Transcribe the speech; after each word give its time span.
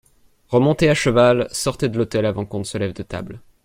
Remontez 0.47 0.89
à 0.89 0.95
cheval, 0.95 1.47
sortez 1.51 1.87
de 1.87 1.95
l'hôtel 1.95 2.25
avant 2.25 2.43
qu'on 2.43 2.57
ne 2.57 2.63
se 2.63 2.75
lève 2.79 2.93
de 2.93 3.03
table. 3.03 3.39